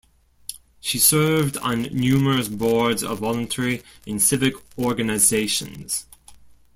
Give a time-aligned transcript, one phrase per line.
[0.79, 6.07] She served on numerous boards of voluntary and civic organizations.